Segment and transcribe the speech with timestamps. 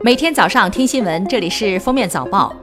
[0.00, 2.54] 每天早上听新闻，这里是封面早报。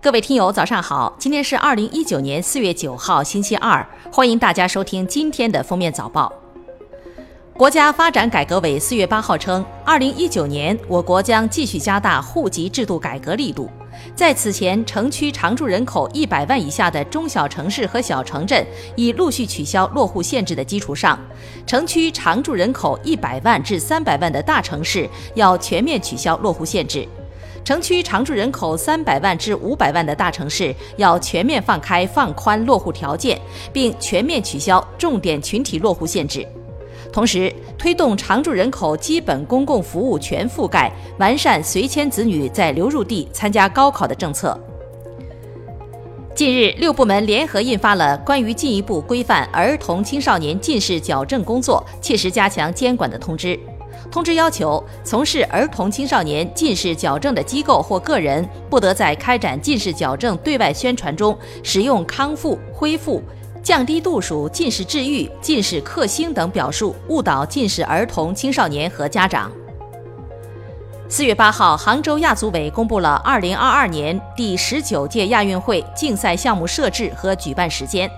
[0.00, 1.12] 各位听友，早上好！
[1.18, 6.32] 今天是二零一九年四月九号，星期二，欢迎大家收听今天的封面早报。
[7.58, 13.68] 国家发展改革委四月八号称，二零一九年我国将继续加大户籍制度改革力度。
[14.14, 21.18] 在此前城区常住人口一百万以下的中小城市和小城镇已陆续取消落户限制的基础上，
[21.66, 27.08] 城区常住人口一百万至三百万的大城市要全面取消落户限制；
[27.64, 33.36] 城区常住人口三百万至五百万的大城市要全面放开放宽落户条件，
[33.72, 36.46] 并全面取消重点群体落户限制。
[37.12, 44.58] 同时，推动常住人口基本公共服务全覆盖，完善随迁子女在流入地参加高考的政策。
[46.34, 53.58] 近日，六部门联合印发了关于进一步规范儿童青少年近视矫正工作、切实加强监管的通知。
[54.12, 63.20] 通知要求，从事儿童青少年近视矫正的机构或个人，不得在开展近视矫正对外宣传中使用康复、恢复。
[63.68, 69.52] 降低度数、近视治愈、近视克星等表述，误导近视儿童、青少年和家长。
[71.06, 78.10] 四月八号，杭州亚组委公布了二零二二年第十九届亚运会竞赛项目设置和举办时间。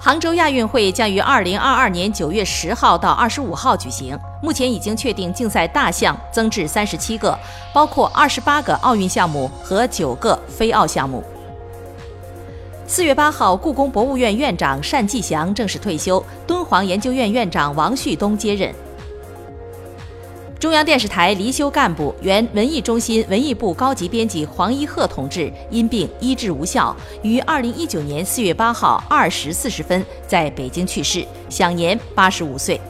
[0.00, 4.18] 杭州亚运会将于二零二二年九月十号到二十五号举行。
[4.42, 7.38] 目前已经确定竞赛大项增至三十七个，
[7.72, 11.22] 包括二十八个奥运项目和九个非奥项目。
[12.90, 18.74] 四月八号，故宫博物院院长单霁翔正式退休，敦煌研究院院长王旭东接任。
[20.58, 32.80] 中央电视台离休干部、原文艺中心文艺部高级编辑黄一鹤同志因病医治无效，于二零一九年四月八号二时四十分在北京去世，享年八十五岁。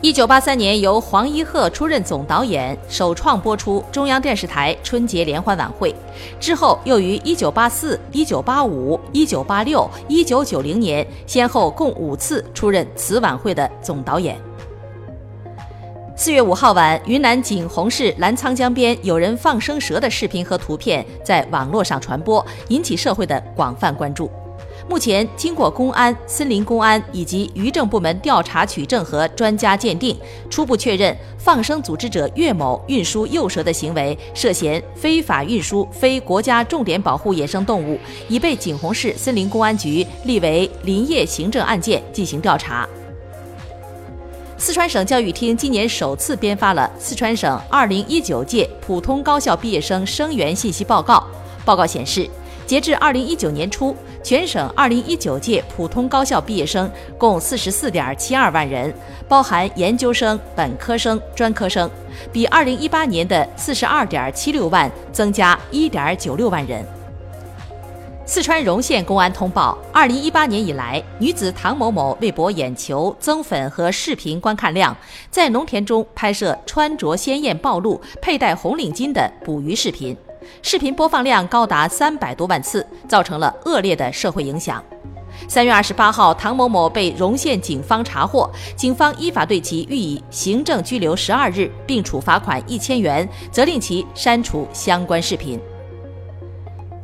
[0.00, 5.92] 一九八三年，由黄一鹤出任总导演，首创播出中央电视台春节联欢晚会。
[6.38, 14.40] 之后，又于一九八四、一九八五、一九八六、一九九零年，先后共五次出任此晚会的总导演。
[16.14, 24.30] 四月五号晚，云南景洪市澜沧江边有人放生蛇的视频和图片在网络上传播，引起社会的广泛关注。
[24.86, 30.16] 目前，经过公安、森林公安以及渔政部门调查取证和专家鉴定，
[30.50, 42.88] 初步确认放生组织者岳某运输幼蛇的行为涉嫌非法运输非国家重点保护野生动物，已被景洪市森林公安局立为林业行政案件进行调查。
[44.56, 51.24] 四川省教育厅今年首次编发了四川省2019届普通高校毕业生生源信息报告，
[51.64, 52.28] 报告显示。
[52.68, 58.94] 截至二零一九年初，全省二零一九届普通高校毕业生共四十四点七二万人，
[59.26, 61.90] 包含研究生、本科生、专科生，
[62.30, 66.84] 比二零一八年的四十二点七六万增加一点九六万人。
[68.26, 74.94] 四川荣县公安通报：二零一八年以来，女子唐某某为博眼球、增粉和视频观看量，
[75.30, 80.14] 在农田中拍摄穿着鲜艳暴露、佩戴红领巾的捕鱼视频。
[80.62, 84.82] 视频播放量高达三百多万次，造成了恶劣的社会影响。
[85.46, 95.60] 三月二十八号，唐某某被荣县警方查获，警方依法对其予以行政拘留十二日，并处罚款一千元，责令其删除相关视频。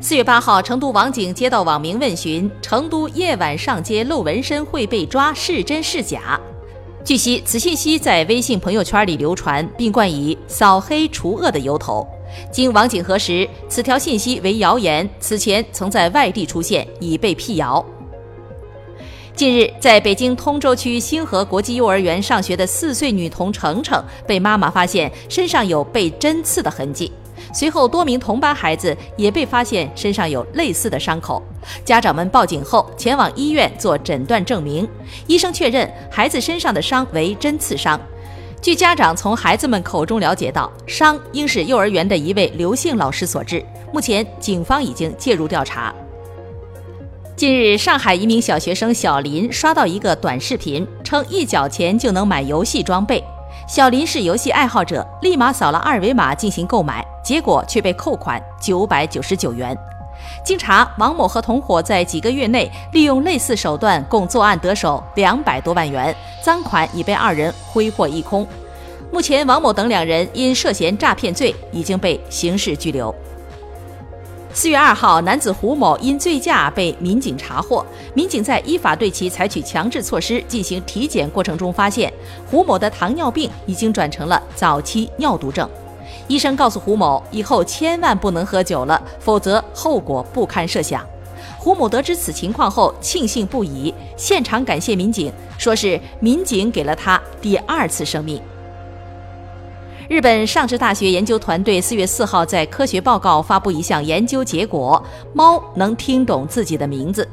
[0.00, 6.38] 四月八号，成都网警接到网民问询：成都夜晚上街露纹身会被抓，是真是假？
[7.04, 12.06] 据悉，此信息在微信朋友圈里流传，并冠以扫黑除恶的由头。
[12.50, 17.84] 经网警核实，此条信息为谣言，此前曾在外地出现，已被辟谣。
[19.36, 27.10] 近日，在北京通州区星河国际幼儿园上学的四岁女童程程被妈妈发现身上有被针刺的痕迹，
[27.52, 31.42] 随后多名同班孩子也被发现身上有类似的伤口。
[31.84, 34.88] 家长们报警后前往医院做诊断证明，
[35.26, 38.00] 医生确认孩子身上的伤为针刺伤。
[38.64, 43.62] 据家长从孩子们口中了解到，伤应是幼儿园的一位刘姓老师所致。
[43.92, 45.94] 目前，警方已经介入调查。
[47.36, 53.22] 近日，上海一名小学生小林刷到一个短视频，称一角钱就能买游戏装备。
[53.68, 59.76] 小林是游戏爱好者，立马扫了二维码进行购买，结果却被扣款九百九十九元。
[60.44, 68.46] 经查，王某和同伙在几个月内利用类似手段，共作案得手两百多万元，赃款已被二人挥霍一空。
[69.12, 73.14] 目前，王某等两人因涉嫌诈骗罪已经被刑事拘留。
[74.52, 77.84] 四月二号，男子胡某因醉驾被民警查获。
[78.14, 82.12] 民警在依法对其采取强制措施进行体检过程中，发现
[82.48, 85.68] 胡某的糖尿病已经转成了早期尿毒症。
[86.26, 91.04] 医生告诉胡某，以后千万不能喝酒了，否则后果不堪设想。
[91.58, 98.40] 胡某得知此情况后，庆幸不已，现场感谢民警，说是民警给了他第二次生命。
[100.06, 105.02] 日本上智大学研究团队四月四号在科学报告发布一项研究结果：
[105.32, 107.26] 猫能听懂自己的名字。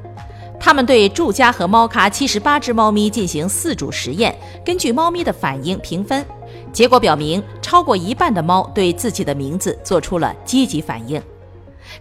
[0.57, 4.33] 他们对住家和猫咖七十八只猫咪进行四组实验，
[4.63, 6.25] 根据猫咪的反应评分。
[6.71, 11.21] 结果表明，超过一半的猫对自己的名字做出了积极反应。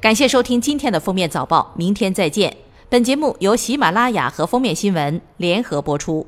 [0.00, 2.56] 感谢收听今天的封面早报，明天再见。
[2.88, 6.26] 本节目由喜马拉雅和封面新闻联合播出。